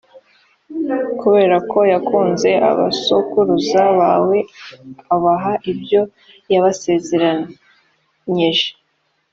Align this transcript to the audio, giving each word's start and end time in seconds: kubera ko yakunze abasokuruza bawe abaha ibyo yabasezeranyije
kubera 1.21 1.55
ko 1.71 1.79
yakunze 1.93 2.49
abasokuruza 2.69 3.81
bawe 3.99 4.37
abaha 5.15 5.53
ibyo 5.71 6.01
yabasezeranyije 6.51 8.69